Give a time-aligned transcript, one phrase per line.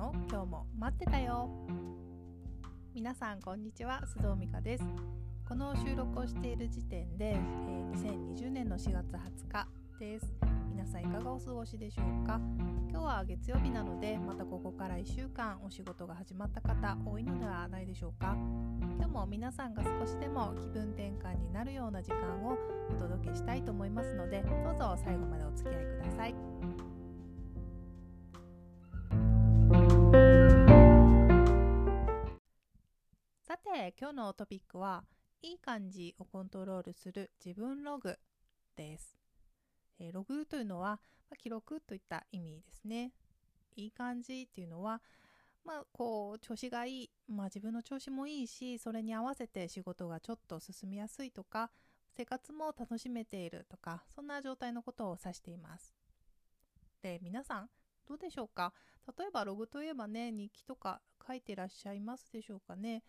[0.00, 0.12] の？
[0.30, 1.50] 今日も待ってたよ。
[2.94, 4.00] 皆さんこんにちは。
[4.06, 4.84] 須藤美香です。
[5.46, 9.68] この収録をしている時点で、えー、2020年の4月20日
[9.98, 10.26] です。
[10.70, 12.40] 皆さんいかがお過ごしでしょうか？
[12.88, 18.34] 今日は月曜日なのでまたここから1週間お仕事が始まった方多いのではないでしょうか？
[18.96, 22.56] 今日も皆さんが少しでも気分転換になるような時間を
[22.88, 26.49] お届けしたいと思いますのでどうぞ最後までお付き合いください。
[33.98, 35.04] 今日のトピックは
[35.42, 38.18] いい感じをコントロールする自分ログ
[38.76, 39.16] です、
[39.98, 41.00] え、ログというのは、
[41.30, 43.12] ま、記録といった意味ですね。
[43.76, 45.00] いい感じっていうのは
[45.64, 51.70] まあこう調子がいい、まあ、自分の調子もいいしそれに合わせて仕事がちょっと進みやすいとか
[52.16, 55.94] 生活も楽しめているとかそんな状態のことを指しています。
[57.02, 57.68] で皆さん
[58.06, 58.72] どうでしょうか？
[59.18, 63.04] 例えばログといえばね日記とか書いてらっしゃいますでしょうかね？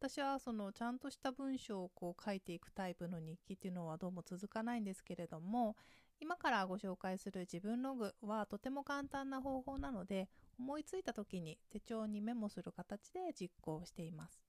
[0.00, 5.74] 私はそのちゃんとした文章をこう書いていくタイプの日記っていうのはどうも続かないんですけれども
[6.20, 14.40] 今からご紹介する自分ログはとても簡単な方法なので思いついた時に手帳にメモする形で実行しています。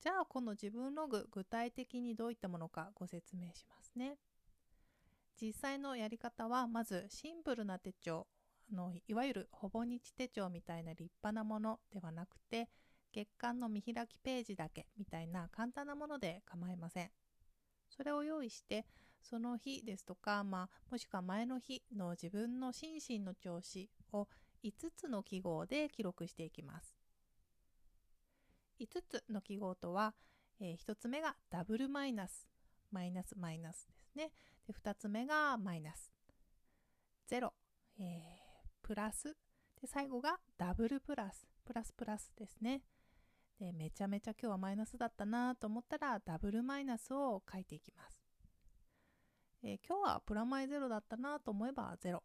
[0.00, 4.16] じゃあこの自分ログ具体的にどういったものかご説明しますね。
[5.40, 8.26] 実際のやり方はまずシンプルな手帳
[8.72, 12.68] あのいわゆるほぼ日手帳みたいな立派なものではなくて
[13.14, 17.10] 月間の見開きページだけみたいな簡単なもので構いません。
[17.88, 18.84] それを用意して
[19.22, 24.26] その日ですとか、まあ、もしくは前の日の自分の心身の調子を
[24.64, 26.96] 5つの記号で記録していきます。
[28.80, 30.14] 5つの記号とは、
[30.60, 32.48] えー、1つ目がダブルマイナス、
[32.90, 34.32] マイナスマイナスですね。
[34.66, 36.10] で2つ目がマイナス、
[37.30, 37.50] 0、
[38.00, 38.06] えー、
[38.82, 39.36] プラス、
[39.80, 42.82] で最後がダブルプラス、プラスプラスですね。
[43.58, 48.18] でめちゃめちゃ今日はマイナスだったなと思ったらダブルマイナスを書いていきます、
[49.62, 52.22] えー、今日はプラマイゼロだったなと思えばゼロ。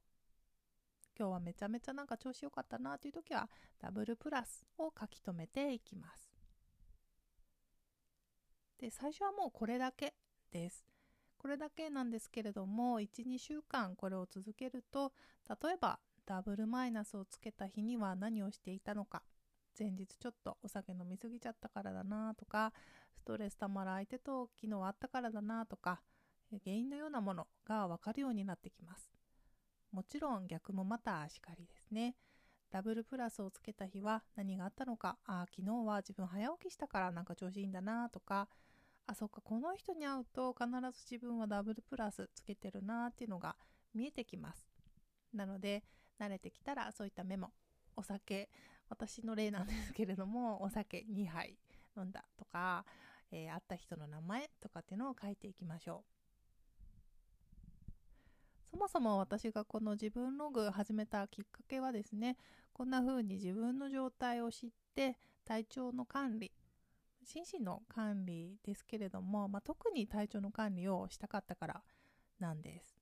[1.20, 3.50] 今日はめちゃめちゃなんか調子良かったなという時は
[3.82, 6.32] ダブルプラスを書き留めていきます。
[8.80, 10.14] で最初はもうこれだけ
[10.50, 10.86] です。
[11.38, 15.12] これだけなんですけれども12週間これを続けると
[15.62, 19.22] 例えばダブルマイナスをつけた日には何をしていたのか。
[19.80, 22.74] 前日ちょっとお酒飲みすぎちゃったからだなとか
[23.16, 26.02] ストレスたまる相手と昨日あったからだなとか
[26.64, 29.10] 原因のようなものが分かるようになってきます。
[29.92, 32.16] もちろん逆もまたしかりですね。
[32.72, 38.48] ダブルプラスをつけた日は何があったのかあ昨日は自分早起きしたからなんか調子いいんだなとか
[39.08, 43.56] あそっかこの人に会うと必ず自分はダブルプラスつけてるなっていうのが
[43.96, 44.68] 見えてきます。
[45.34, 45.84] なので
[46.20, 47.52] 慣れてきたらそういったメモ
[47.96, 48.50] お酒
[48.90, 51.58] 私の例なんですけれども お酒2杯
[51.98, 52.86] 飲んだとか、
[53.32, 56.12] えー、会った人の名前とかっていうのを書いていきましょう。
[58.72, 62.38] そもそも私がこの自分ログ始めたきっかけはですね
[62.72, 66.52] こんな風に自分の状態を知って体調の管理
[67.24, 71.84] 心身の管理ですけれども、まあ、特に体調の管理をしたかったから
[72.40, 72.99] なんです。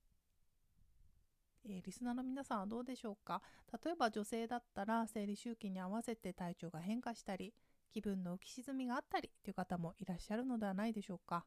[1.70, 3.42] えー、リスナーの皆さんはどうでしょうか？
[3.84, 7.54] 例えば女性だったら生理周期に合わせて体調が変化したり
[7.92, 11.46] 気分の浮き沈みがあったりという方もいらっしゃるのではないでしょうか？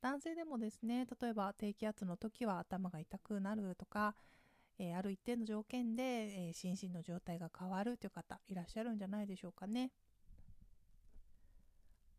[0.00, 4.14] 男性でもですね例えば低気圧の時は頭が痛くなるとか、
[4.78, 9.90] えー、ある一定の条件で、えー、心身の状態が変わるという方いらっしゃるんじゃないでしょうかね。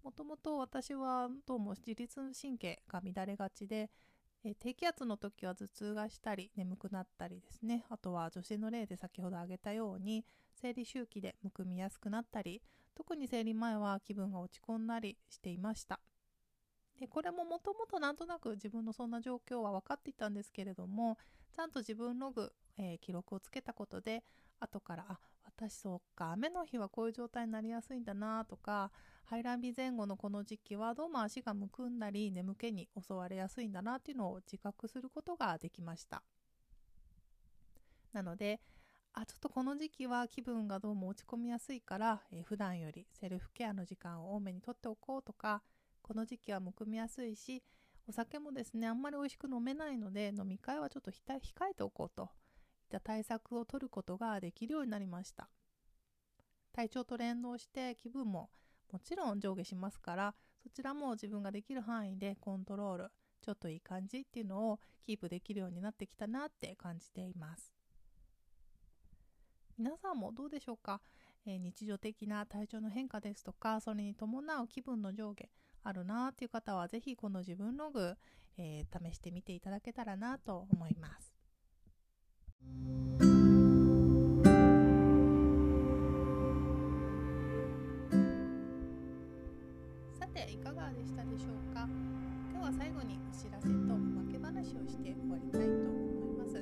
[0.04, 3.90] もともと私はどうも自律神経が乱れがちで
[4.44, 7.86] え低気圧の時は頭痛がしたり眠くなったりですね。
[7.90, 12.62] あとは女性の例で先ほど挙げたように生理周期でむくみやすくなったり
[12.96, 16.00] 特に生理前は気分が落ち込んだりしていました。
[17.00, 21.18] でこれももともとなんとなく自分のそんな状況は分かっていたんですけれども
[21.56, 24.24] ちゃんと自分ログ、えー、記録をつけたことで
[24.60, 25.19] 後からあ
[25.59, 28.92] 私そうか雨の日はこういう状態になりやすいんだなとか
[29.25, 36.21] 排卵日前後のこの時期はどうも足がむくんだり眠気に襲われやすいんだなっていうのを自覚することができました。
[38.13, 38.62] なので
[39.13, 45.63] あちょっとこの時期は気分がどうも落ち込みやすいから、えー、普段よりセルフケアの時間を多めにとっておこうとか
[46.03, 47.63] この時期はむくみやすいし
[48.07, 51.15] お酒もですねあんまり美味しく飲めないので飲み会はちょっと控
[51.71, 52.30] えておこうと
[52.88, 55.50] った対策を取ることができるようになりました。
[56.72, 58.50] 体調と連動して気分も
[58.92, 63.12] もちろん上下しますからそちらも自分ができる範囲でコントロール
[63.42, 67.74] ちょっといい感じっていうのをキープできるようになってきたなって感じています。
[69.78, 71.01] 皆さんもどうでしょうか、
[71.45, 75.50] えー、日常的な体調の変化ですとかそれに伴う気分の上下
[75.84, 78.16] あるなっていう方はぜひこの自分ログ、
[78.57, 81.37] えー、試してみていただけたらなと思います。
[91.18, 91.90] したでしょうか？
[92.54, 96.62] 今日は最後にお知らせとおまけ話をして終わりたいと思います。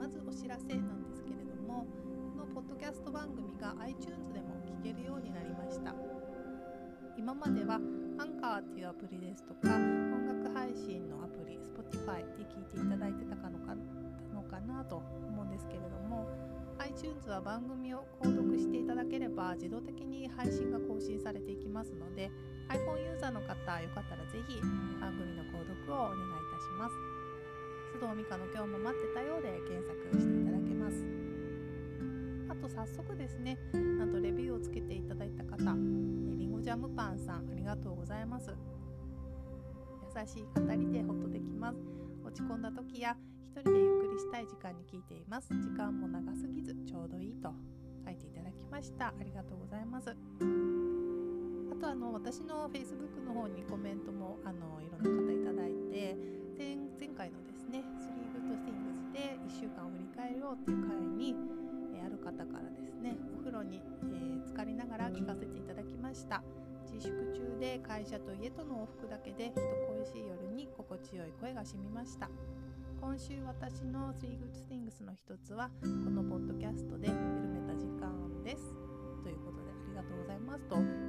[0.00, 1.84] まずお知らせなんですけれども
[2.32, 5.92] このポッドキャスト番組が iTunes でも聞けるようになりました。
[7.18, 13.76] 今まではアンカーっていうアプリですとか音楽配信のアプリ Spotify で聞いていただいてたかのか
[14.32, 14.96] のかなと
[15.28, 16.26] 思うんですけれども
[16.78, 22.30] iTunes は番組を購読していただければ自動的に配信が更新されていきますので
[22.68, 24.60] iPhone ユーザーの方よかったらぜひ
[25.00, 26.94] 番組の購読をお願いいたします。
[27.96, 31.04] 須藤美香の今日も待ってたようで検索していただけます。
[32.48, 33.58] あと早速ですね
[33.98, 35.56] なんとレビューをつけていただいた方
[36.36, 38.50] りんごジャムパンさんありがとうございます。
[40.16, 41.78] 優しい語りでホッとできます。
[42.24, 43.16] 落ち込んだ時や
[43.54, 45.48] 一人でゆっくりしたい時間に聞いています。
[45.48, 47.52] 時間も長すぎずちょうどいいと
[48.04, 49.08] 書いていただきました。
[49.08, 50.75] ありがとうございます。
[51.76, 56.16] とあの私の Facebook の方にコメントもあのいろんな方いただいて
[56.56, 58.16] 前前回のですね3
[58.48, 61.34] Good Things で1週間を振り返ろうっていう回に、
[61.94, 66.42] えある方からですねお風呂に、えー、浸かりながら聞かせていただきました。
[66.86, 72.30] 自粛中で会社と家との往復だけで人恋しい夜に心地よい声がしみました。
[73.00, 77.18] 今週私の Three Good Things の一つはこのポッドキャストで緩
[77.48, 78.74] めた時間です。
[79.22, 81.05] ということでありがとうございますと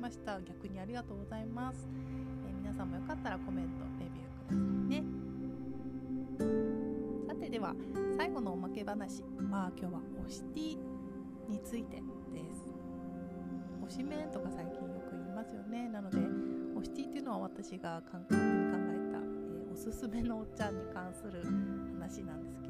[0.00, 0.40] ました。
[0.40, 1.86] 逆にありがとうございます、
[2.46, 4.56] えー、皆さんもよかったらコメントレビューください
[4.88, 5.04] ね。
[7.28, 7.74] さてでは
[8.16, 9.22] 最後のおまけ話。
[9.38, 10.78] まあ今日はオシティ
[11.48, 12.02] についてで
[12.54, 12.72] す。
[13.88, 15.88] 推しメンとか最近よく言いますよね。
[15.90, 21.42] なので推しティっていうのは私が簡単に考えた、えー、おすすめのお茶に関する
[21.92, 22.68] 話なんですけ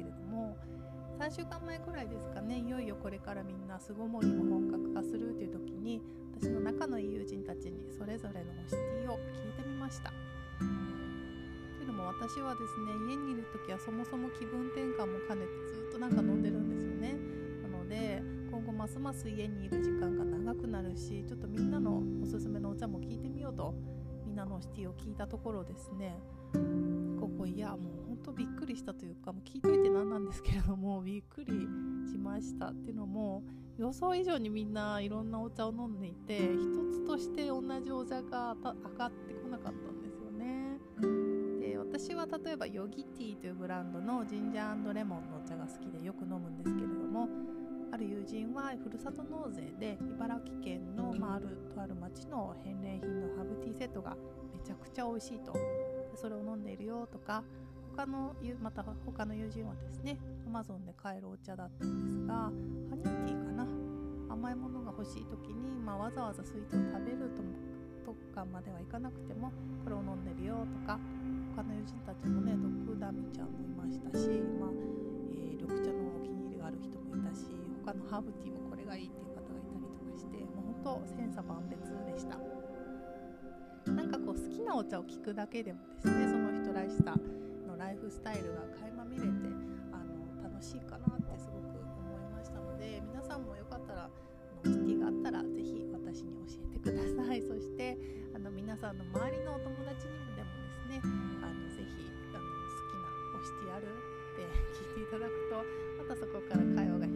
[1.21, 2.57] 3週間前くらいですかね。
[2.57, 6.01] いよいよこれからみんな巣ごもりも本格化するという時に
[6.33, 10.09] 私の仲のいい友人たちにそれぞれの推しティを聞いてみました。
[10.57, 10.65] と
[11.83, 17.15] いうのも私はですね家にいる時はそもそも気分転換も兼ねてずっとなんか飲んでるんですよね。
[17.61, 23.75] なので今後ますます家にいる時間が長くなるしちょっとみんなのおすすめのお茶も聞いてみようと
[24.25, 26.17] みんなのシティを聞いたところですね。
[27.21, 31.53] ここいやもうほんとびっくりしたというかもう聞いといて何なんですけれどもびっくり
[32.11, 33.43] しましたっていうのも
[33.77, 36.57] 予想以上にみんないろんなお茶を飲んでいて一
[36.91, 40.79] つとして同じお茶が上がってこなかったんですよね。
[41.59, 47.29] で私は例えばヨギティというブランドのジンジャーレモンのお茶が好きでよく飲むんですけれども
[47.91, 54.15] ある友人はふるさと納税で茨城県の、まあ、あるとある町の返礼品のハーブティーセットが
[54.53, 55.53] めちゃくちゃ美味しいと
[56.15, 57.43] それを飲んでいるよとか
[57.95, 60.17] 他のまた他の友人はですね
[60.47, 62.51] アマゾンで買えるお茶だったんですがハ
[62.95, 63.91] ニーティーかな。
[64.31, 67.29] 甘いものが欲しい時に、まあ、わざわざスイーツを食べる
[68.05, 69.51] とかまではいかなくても
[69.83, 70.97] これを飲んでるよとか
[71.55, 74.69] 他の友人たちもねドクダミちゃんもいましたし、まあ
[75.35, 77.51] えー、緑茶のお気に入りがある人もいたし
[77.85, 81.77] 他のハーブティーもこれがいいっていう方がいたりとかしてもうほんと千差万別
[82.07, 82.50] でした。
[84.71, 87.11] なお茶を聞くだけでもですねその人らしさ
[87.67, 89.27] のライフスタイルが垣間見れて
[89.91, 97.43] あの楽しいかなってすごく思いましたので皆さんもよかったらオシティがあったら是非私に教えてください。
[97.51, 97.99] そして
[98.31, 100.55] あの皆さんの周りのお友達にもでも
[100.87, 101.03] ですね
[101.43, 105.67] あのぜひあの好きなオシティあるって聞いていただくと
[105.99, 107.10] またそこから会話が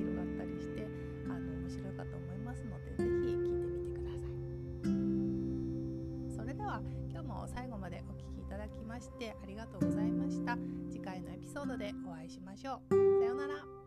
[8.75, 10.57] きいただきましてありがとうございました。
[10.91, 12.95] 次回のエピソードでお会いしましょう。
[13.19, 13.84] さようなら。